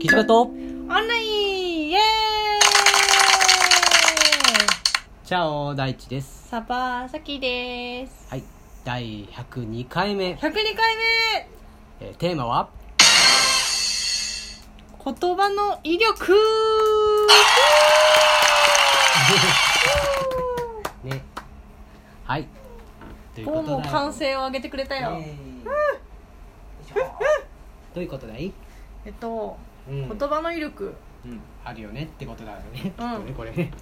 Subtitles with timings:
[0.00, 2.02] キジバトオンラインイエーイ！
[5.24, 6.48] チャオ大地です。
[6.48, 8.28] サバサキです。
[8.30, 8.44] はい。
[8.84, 10.52] 第102回目、102回
[12.00, 12.68] えーテーマは？
[15.04, 16.32] 目言葉の威力！
[21.04, 21.24] ね。
[22.24, 22.46] はい。
[23.34, 25.64] というこうもことで歓声を上げてくれたよ、イエーイ。
[25.64, 25.72] よ
[26.84, 26.94] いしょ
[27.94, 28.52] どういうことだい、
[29.04, 29.56] えっと、
[29.88, 30.08] うん。
[30.18, 30.94] 言葉の威力。
[31.24, 33.72] うん、あるよねってことだよね、きっねこれね。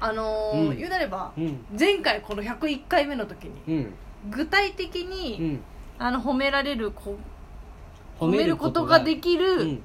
[0.00, 0.76] あのーうん。
[0.76, 1.64] 言うなればうん。
[1.78, 3.94] 前回この101回目の時にうん。
[4.30, 5.60] 具体的うに、ん。
[5.98, 7.16] あの褒められる子
[8.20, 9.82] 褒めることができる、うん。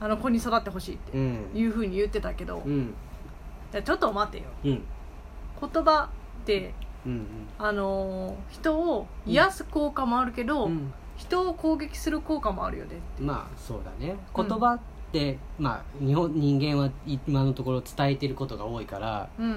[0.00, 1.50] あの子に育ってほしいってうん。
[1.54, 2.94] いうふうに言ってたけど、うん。
[3.72, 4.44] じゃあちょっと待てよ。
[4.64, 4.82] うん。
[5.72, 6.08] 言葉
[6.42, 6.74] って
[7.06, 7.26] うん。
[7.58, 14.16] あのー人を癒す効果もあるけど、うん人を攻撃する効果もあるよねまあそうだね。
[14.34, 14.48] うん。
[14.48, 14.80] 言葉っ
[15.12, 19.48] て、まあ日本人間は今のところ伝えてることが多いからうん。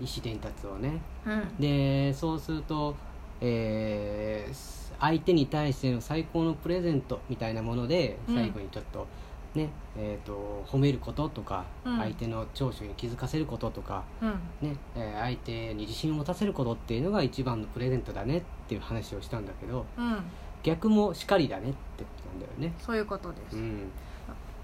[0.00, 1.00] 意思伝達をね。
[1.26, 1.56] うん。
[1.58, 2.94] でそうすると、
[3.40, 8.34] えー相手に対しての最高のプレゼントみたいなものでうん。
[8.34, 9.06] 最後にちょっと
[9.54, 11.98] ね、えー、と褒めることとか、うん。
[11.98, 14.30] 相手の長所に気づかせることとか、うん。
[14.68, 20.22] ねえー相手に自信を持たせることっていうのが一番のプレゼントだねっていう話をしたんだけどうん
[20.62, 22.74] 逆もしかりだねってことなんだよね。
[22.78, 23.90] そういうことです、うん。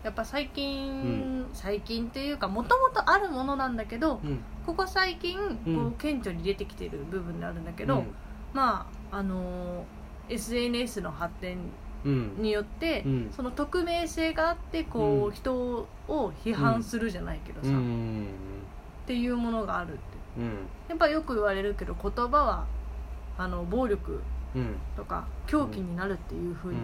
[0.03, 1.47] やっぱ最近、うん。
[1.53, 4.41] 最近っていうかもともとあるものなんだけどうん。
[4.67, 8.15] ここ最近こう顕著に出てきてる部分であるんだけど、うん。
[8.53, 9.85] まああのー
[10.31, 11.59] SNS の発展
[12.05, 12.35] うん。
[12.39, 13.31] によって、うん。
[13.31, 15.33] その匿名性があってこう、うん。
[15.33, 15.87] 人を
[16.45, 18.27] 批判するじゃないけどさ、うっん
[19.07, 20.01] ていうものがあるって。
[20.39, 20.67] うん。
[20.89, 22.67] やっぱよく言われるけど言葉は
[23.39, 24.21] あの暴力うん
[24.97, 26.79] とか狂気になるっていうふううに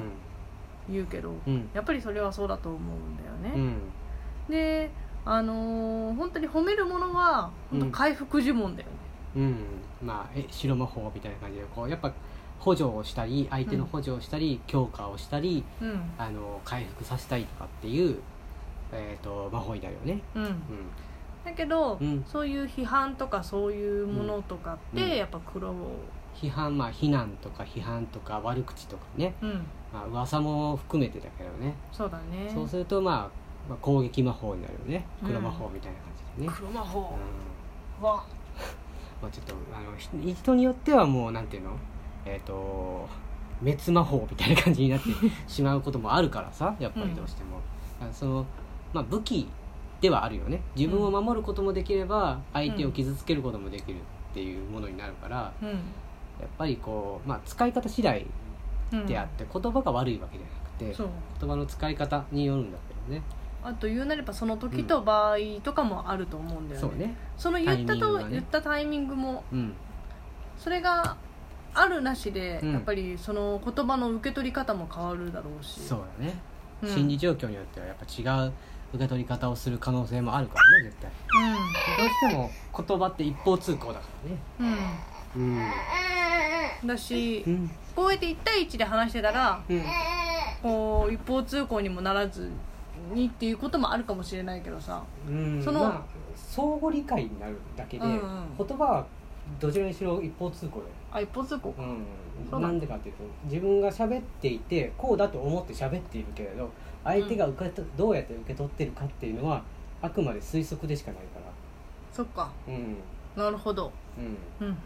[0.89, 1.71] 言うけど、ん。
[1.75, 3.61] やっぱりそれはそうだと思うんだよね、
[4.49, 4.53] うん。
[4.53, 4.91] で
[5.25, 8.95] あのー本当に褒めるものは本当うん回復呪文だよね。
[9.37, 9.57] うん。
[10.03, 12.13] まあえ白魔法みたいな感じでこうやっぱ
[12.59, 16.11] 補助をしたり相手の補助をしたり、強化をしたりうん。
[16.19, 18.19] あの回復させたりとかっていう、
[18.93, 20.21] えー、と魔法になるよね。
[20.35, 20.45] うん。
[20.45, 20.49] う
[21.45, 22.25] だけど、うん。
[22.27, 25.17] そういう批判とかそういうものとかって、うん。
[25.17, 25.77] やっぱ黒をん
[26.35, 29.67] 批判まあ非難とか批判とか悪口とかね、うん。
[29.93, 32.51] まあ噂も含めてだけどね、そうだね。
[32.53, 33.17] そうすると、まあ、
[33.69, 35.07] まあ攻撃魔法になるよね。
[35.23, 35.29] うん。
[35.29, 37.17] 黒魔法みたいな感じでね、黒魔法。
[38.01, 38.07] うん。
[38.07, 38.25] は
[39.23, 41.77] まあ、ちょっとあのひ人によってはもうなんていうの？
[42.25, 43.09] えっ、と
[43.63, 45.09] 滅魔法みたいな感じになって
[45.47, 47.59] しまうこともあるからさやっぱりどうしても、
[48.01, 48.47] あその
[48.93, 49.49] まあ武器
[50.01, 50.63] ではあるよね。
[50.75, 55.79] 自分を守ることもできれば相手を傷つけることもできるっていうものになるから、うん
[56.41, 58.27] やっぱりこう、まあ、使い方次第
[58.93, 61.05] うんであって、言葉が悪いわけじゃなくて
[61.41, 63.23] 言葉の使い方によるんだけどね。
[63.63, 67.15] あと言うなればその時と場合とかもあると思うんだよね、そうね。
[67.37, 68.31] その言ったと、ね。
[68.31, 69.75] 言ったタイミングもうん。
[70.59, 71.17] それが
[71.75, 72.73] あるなしで、うん。
[72.73, 75.81] やっぱりその言葉の受け取り方も変わるだろうし。
[75.81, 76.41] そうだね、
[76.83, 76.89] うん。
[76.89, 78.53] 心理状況によってはやっぱ違う
[78.93, 81.11] 受け取り方をする可能性もあるからね絶対。
[81.99, 82.51] どうしても
[82.87, 84.39] 言葉って一方通行だからね。
[85.37, 85.59] うん、
[86.87, 87.71] だしうん。
[87.95, 89.83] こうやって1対1で話してたらうん。
[90.63, 92.51] こう一方通行にもならず
[93.15, 95.03] にっていうこともあるかもしれないけどさ。
[95.29, 95.63] うん。
[95.63, 96.03] そのまあ、
[96.37, 98.21] 相互理解になるだけで、うんうん。
[98.59, 99.07] 言葉は
[99.59, 100.83] どちらにしろ一方通行
[101.13, 101.75] あ一方通行。
[101.79, 102.61] うん。
[102.61, 106.71] なんでかっていうと自分が喋っていてこうだと思って喋っているけれど
[107.05, 109.63] 相手が受けと、どうやって受け取ってるかっていうのは
[110.03, 111.47] あくまで推測でしかないから。
[112.13, 112.51] そっか。
[112.67, 112.97] うん。
[113.37, 113.93] なるほど。
[114.19, 114.77] うんうん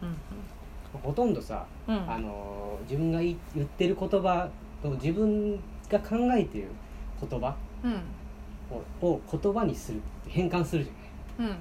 [1.03, 1.95] ほとんどさ、うん。
[1.95, 4.47] うんあの自分が言ってる言葉
[4.83, 5.55] と自分
[5.89, 6.67] が考えている
[7.19, 8.01] 言葉うん。
[9.01, 11.51] をを言葉にする変換するじゃない。
[11.51, 11.57] うん。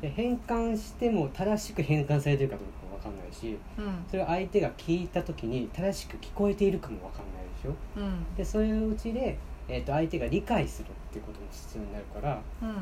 [0.00, 4.04] で変換しても正しく変換されてるかどうかも分かんないしうん。
[4.10, 7.74] それを相手が聞いた時に正しく聞こえているかも分かんないでしょ。
[7.96, 8.34] うん。
[8.36, 9.38] でそういううちで、
[9.68, 12.76] えー、と相手が理解するっていうことも必要になるからうん。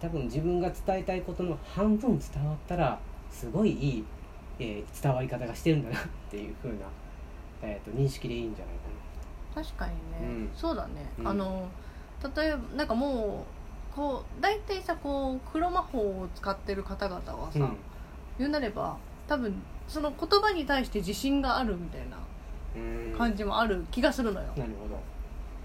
[0.00, 2.98] 多分自分が伝えたいことの半分伝わったら
[3.30, 4.04] すごいいい、
[4.60, 6.76] えー伝わり方がしてるんだなっていう風な、
[7.62, 8.80] えー、と認識でいいんじゃないか
[9.62, 10.50] 確かにね、うん。
[10.54, 11.28] そうだね、うん。
[11.28, 11.68] あの
[12.36, 13.46] 例えばなんかも
[13.92, 17.70] うこう大体さこう黒魔法を使ってる方々はさ、な、
[18.38, 18.96] 言うなれば
[19.26, 22.16] 多分その言葉に対して自信があるみたいな
[22.76, 25.00] うん、感じもある気がするのよ、なるほど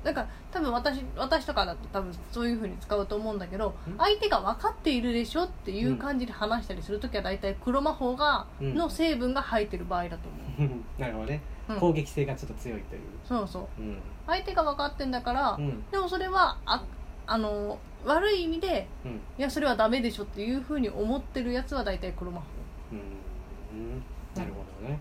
[0.05, 3.97] なんか多分私私とかだと多分そういう風に使うと思うんだけどうん？
[3.97, 8.75] 相手が分かっているでしょっていう感じで話したりする時は大体黒魔法が、うん。
[8.75, 10.69] の成分が入ってる場合だと思
[10.99, 11.79] なるほどね、う、うん。
[11.79, 13.81] 攻撃性がちょっと強いという、そうそう。
[13.81, 13.97] うん。
[14.27, 15.83] 相手が分かってんだから、うん。
[15.91, 16.83] でもそれはあ
[17.27, 19.11] あの悪い意味でうん。
[19.15, 22.45] いやそれはダメでしょっていうふうに思ってるやつは大体黒魔法。
[22.91, 24.03] うん。
[24.35, 24.99] なるほどね。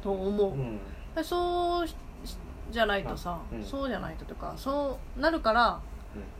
[0.00, 0.80] と思う、うん。
[1.24, 1.96] そうし
[2.70, 3.64] じゃないとさ、うん。
[3.64, 5.80] そうじゃないととかそうなるから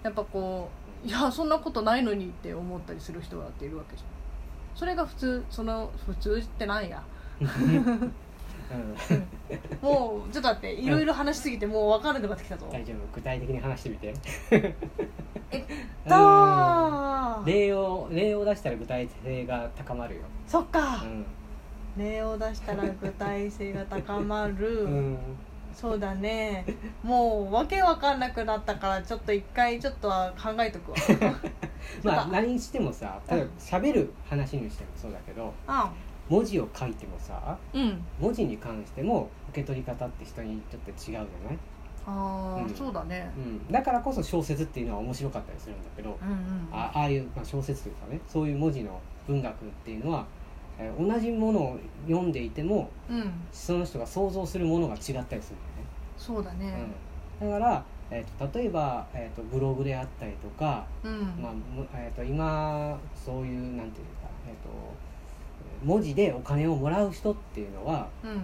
[0.03, 0.69] やっぱこ
[1.05, 4.09] ういやそんなことないのにって思ったりする人だっているわけじゃん。
[4.75, 7.03] それが普通その普通ってなんや。
[7.41, 8.13] うん。
[9.83, 12.69] もうちょっと待っていろいろ話しすぎてもう分かるのがってきたぞ。
[12.71, 12.97] 大丈夫。
[13.15, 14.15] 具体的に話してみて。
[15.51, 15.65] えっ
[16.07, 16.11] うん。
[16.11, 20.23] と例を例を出したら具体性が高まるよ。
[20.47, 21.03] そっか。
[21.03, 21.27] うん。
[21.97, 25.19] 例を出したら具体性が高まる、うん
[25.75, 26.65] そうだね。
[27.03, 30.97] もうわけわかんなくなったからちょっと一回ちょっとは考えとくわ。
[32.05, 35.91] まあ何にしてもさ例えば喋る話にしてもそうだけどあ
[36.29, 38.03] 文字を書いてもさうん。
[38.21, 41.27] 文字に関しても受け取り方って人にとって違うじゃない、
[42.07, 42.75] ああ、うん。
[42.75, 43.31] そうだね。
[43.37, 46.69] うん、だからこそ小説っていうのは面白かったりするんだけどうんうん。
[46.73, 50.25] あああいう、まあ、小説というかねそういう文字の文学っていうのは、
[50.81, 51.79] えー同じものを
[52.09, 53.33] 読んでいてもうん。
[53.53, 55.51] その人が想像するものが違ったりするんだよね。
[56.17, 56.87] そうだね。
[57.41, 64.71] うん、だから、えー、と例えば、えー、とブログであったりとか、うん、まあむえー、と今そういうなんていうか、えー、と
[65.85, 68.43] 文字でお金をもらう人っていうのはうん。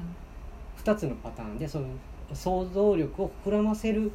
[0.84, 4.12] 2つのパターンでそういう想像力を膨らませる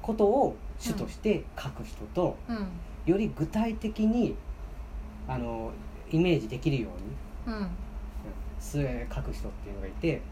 [0.00, 2.68] ことを主として書く人と、うん。
[3.04, 4.34] より具体的に
[5.28, 5.72] あの
[6.10, 7.16] イメージできるように
[7.46, 7.54] うん。
[7.54, 7.68] うん。
[8.60, 10.22] すえ書く人っていうのがいて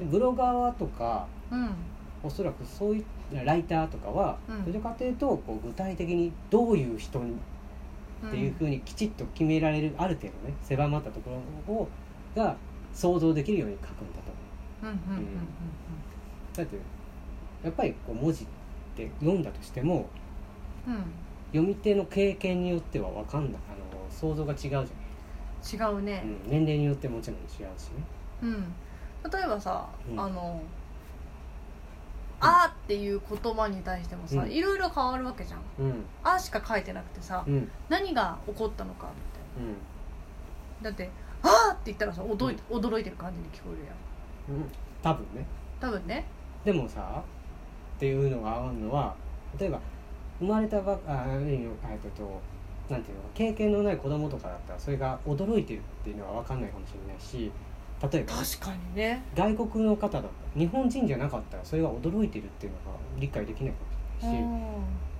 [0.00, 0.04] う。
[0.04, 1.70] んブロガーとかうん。
[2.22, 3.04] おそらくそういう
[3.44, 4.64] ライターとかは、うん。
[4.64, 7.32] どちらかというとこう具体的にどういう人に
[8.26, 11.30] っていうふうにきちっと決められるある程度ね狭まったとこ
[11.68, 11.88] ろを
[12.34, 12.56] が
[12.94, 14.32] 想像できるように書くんだと
[14.82, 14.86] う。
[14.86, 15.26] んうんうんうん
[16.54, 16.76] だって
[17.62, 18.46] やっぱりこう文字っ
[18.96, 20.08] て読んだとしても
[20.86, 20.94] うん。
[20.94, 21.02] うん
[21.52, 23.52] 読み手の経験によっては分かんない。
[23.70, 24.86] あの想像が違うじゃない、
[25.72, 26.22] 違うね。
[26.24, 27.70] うん、年齢によってもちろん違うしね。
[28.42, 28.74] うん。
[29.30, 30.20] 例えばさ、うん。
[30.20, 30.60] あの
[32.40, 34.50] 「あ」っていう言葉に対してもさ、うん。
[34.50, 35.60] いろいろ変わるわけじゃん。
[35.78, 37.54] うん「あ」しか書いてなくてさ、うん。
[37.54, 39.74] うん何が起こったのかみたいな
[40.82, 41.10] だって
[41.42, 44.60] 「あ」って言ったらさ驚い,、驚いてる感じに聞こえるやん。
[44.60, 44.70] うん。
[45.02, 45.46] 多分ね。
[45.80, 46.24] 多分ね。
[46.64, 47.22] でもさ
[47.96, 49.14] っていうのがあるのは
[49.58, 49.80] 例えば
[50.38, 52.40] 生まれたばあある意味えっとと
[52.88, 57.50] なんていうの経験のない子供とかだったらそれが驚いてるっていうのは分かんないかもしれないし
[58.12, 59.22] 例えば確かにね。
[59.34, 63.78] 外国の方だったら日本人じゃなかったらそれが驚いてるっていうのが理解できないか
[64.26, 64.44] もしれないし、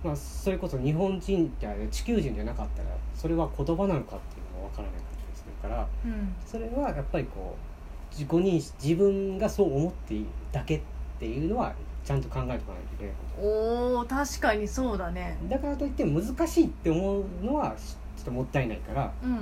[0.05, 6.35] まあ、それこそ日本人じゃ地球人じゃなかったらそれは言葉なのかっていうのも分からなかったりするからうん。
[6.45, 10.81] それはやっぱりこう自己認識自分がそう思っているだけっ
[11.19, 11.75] ていうのは
[12.06, 13.14] ちゃんと考えておかないといけない。
[13.41, 15.37] おー確かにそうだね。
[15.49, 17.75] だからといって難しいって思うのは
[18.17, 19.31] ちょっともったいないから、うん。
[19.31, 19.38] うん、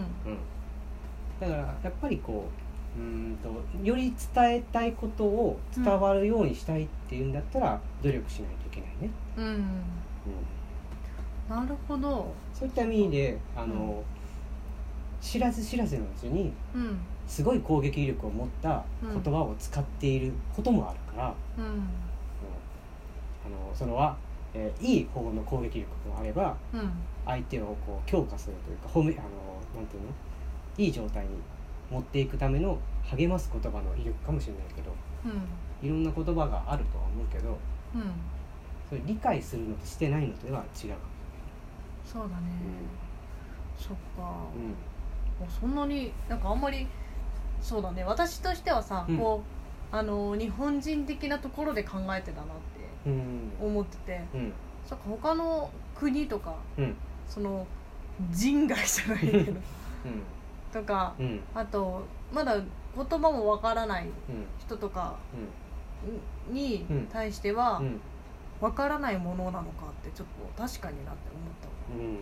[1.39, 2.49] だからやっぱりこ
[2.97, 3.51] ううーんと
[3.87, 9.45] より伝えたいことを伝わるようにしたいっていうんだったら努力しないといけないね、うん。
[9.45, 9.55] うん、
[11.51, 12.33] なるほど。
[12.55, 14.03] そういった意味であの、
[15.21, 16.99] 知らず知らずのうちにうん。
[17.27, 21.35] すごい攻撃力を持った言葉を使っていることもあるから、
[23.47, 24.17] あのそのは、
[24.55, 26.91] えーいい方の攻撃力もあればうん。
[27.27, 30.09] 相手をこう強化するというか褒めあのなんていうの？
[30.77, 31.31] いい状態に
[31.91, 35.87] 持っていくための励ます言葉の威力かもしれないけどうん。
[35.87, 37.59] いろんな言葉があるとは思うけど
[37.95, 38.13] うん。
[38.89, 40.95] それ理解するのとしてないのとでは違う。
[42.05, 42.53] そうだね、
[43.79, 43.97] そっか、
[44.53, 44.73] しれない、
[45.41, 46.87] もうそんなになんかあんまり
[47.63, 48.05] そうだね。
[48.05, 49.17] 私としてはさ、うん。
[49.17, 49.43] こ
[49.93, 52.47] うあの日本人的なところで考えてたなっ
[52.77, 52.81] て。
[52.81, 52.94] うんうん
[53.61, 54.25] 思ってて。
[54.35, 54.53] うん。
[54.87, 56.95] そっか他の国とかうん。
[57.29, 57.67] その
[58.31, 59.61] 人外じゃないけど。
[60.73, 61.15] とか
[61.55, 64.13] あとまだ言葉もわからないうん。
[64.59, 65.17] 人とか
[66.49, 66.55] うん。
[66.55, 67.07] にうん。
[67.07, 68.01] 対してはうん。
[68.61, 72.19] わからないものなのかってちょっと確かになって思ったわ、うん。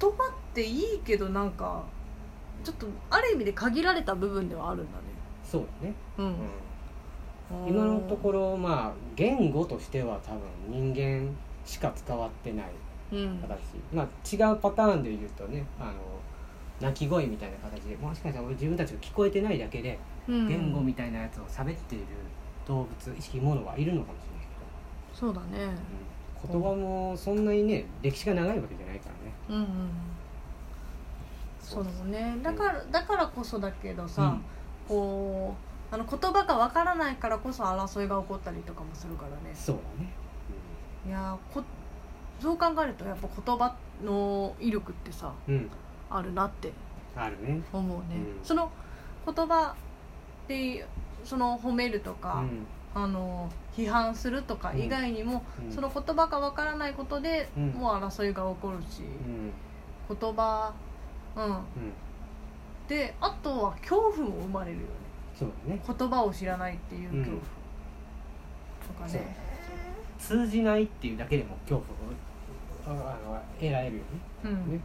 [0.00, 1.84] 言葉っていいけどなんか
[2.64, 5.04] ちょっとある意味で限られた部分ではあるんだね。
[5.44, 6.26] そうだね、うん。
[6.26, 6.34] うん
[7.66, 12.66] 今のところまあ言語としては多分人間しか使わってない。
[13.12, 13.38] うん。
[13.38, 13.58] 形、
[13.92, 14.06] まあ、
[14.50, 15.92] 違うパターンで言うとねあの
[16.80, 20.48] 鳴き声みたいな形でもしかしたら自分たちが聞こえてないだけでうん。
[20.48, 22.04] 言語みたいなやつを喋っている
[22.66, 24.38] 動物生き物はいるのかもしれない
[25.18, 25.74] そうだね。
[26.40, 29.34] けど、うん、言葉もそんなにね歴史が長いわけじゃないからね。
[29.48, 29.90] うんうん
[31.60, 32.36] そうだもんね。
[32.42, 34.38] だからだからこそだけどさ、
[34.88, 39.54] こうあの言葉がわからないからこそ争いが起こったりとかもするからね。
[39.54, 40.10] そうだね、
[41.06, 41.62] いやーこ
[42.40, 45.70] そう考えるとやっぱ言葉の威力ってさうん。
[46.10, 46.72] あるなって
[47.16, 47.60] あるね。
[47.72, 48.44] 思うね、うん。
[48.44, 48.70] その
[49.26, 49.74] 言葉
[50.46, 50.86] で
[51.24, 52.66] その褒めるとうか、ん。
[52.94, 55.72] あの批判するとか以外にも、うん。
[55.72, 57.68] その言葉がわからないことで、うん。
[57.70, 59.52] もう争いが起こるし、うん。
[60.08, 60.72] 言葉
[61.36, 61.44] うん。
[61.44, 61.62] うん。
[62.88, 65.07] であとは恐怖も生まれるよね
[65.38, 65.80] そうだね。
[65.86, 69.36] 言葉を知らないっていう恐怖、とかね。
[70.18, 74.06] 通じないっていうだけでも恐怖をああの得られるよね。
[74.44, 74.80] うん、ね。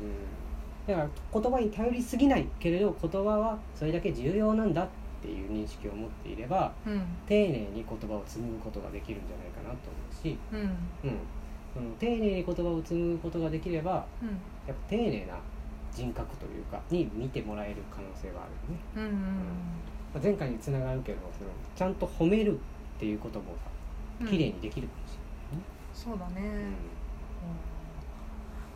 [0.00, 0.86] うん。
[0.86, 4.88] だから言葉に頼りすぎないけれど言葉はそれだけ重要なんだっ
[5.20, 7.02] ていう認識を持っていればうん。
[7.26, 10.60] 丁寧に言葉を紡ぐことができるんじゃないかなと思うし、うん。
[11.10, 11.18] うん、
[11.74, 14.28] その丁寧に言葉を紡ぐことができればうん。
[14.28, 14.38] やっ
[14.68, 15.34] ぱ丁寧な
[15.94, 19.14] 人格というかに見てもらえる可能性はあるよね、うんうん
[20.12, 23.46] まあ前回につながるけどそのちゃんと褒めるっていうことも
[24.20, 24.26] うん。
[24.26, 26.70] さ綺麗にできるかもしそうだね、れない、うん。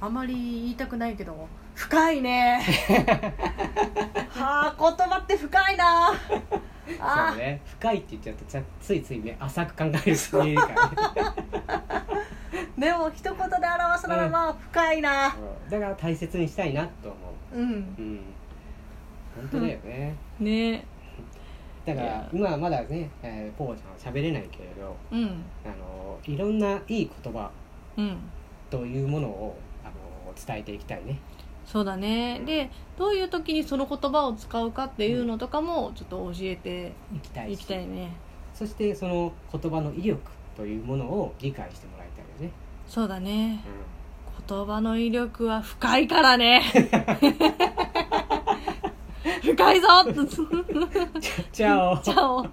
[0.01, 2.61] あまり言いたくないけど深いね。
[4.31, 6.11] はあ言葉って深いな。
[7.01, 7.61] あそうね。
[7.65, 11.25] 深いって言っちゃうとつついついね浅く考える人いるから
[11.95, 12.05] ね
[12.79, 15.31] でも一言で表すならまあ深いな。
[15.33, 17.17] そうだから大切にしたいなと思
[17.55, 17.59] う。
[17.59, 17.61] ん。
[17.61, 18.21] ううん。
[19.37, 20.15] 本当だよね。
[20.39, 20.85] ね。
[21.85, 25.43] だから今はまだね、えー、ポーちゃんは喋れないけれどうん。
[25.65, 27.51] あのいろんないい言葉
[27.97, 28.19] うん。
[28.71, 31.19] というものをあの伝えていきたいね。
[31.67, 32.41] そうだね。
[32.47, 37.55] でどういう時にその言葉を使うかっていうのとかもちょっと教えていきたいし。
[37.55, 38.13] いきたいね。
[38.55, 40.21] そしてその言葉の威力
[40.57, 42.53] というものを理解してもらいたいよね、
[42.89, 43.61] そうだね。
[43.67, 43.69] う
[44.49, 46.63] 言葉の威力は深いからね。
[49.43, 50.05] 深いぞ。
[50.09, 50.15] ん、
[51.53, 52.49] チャオチャオ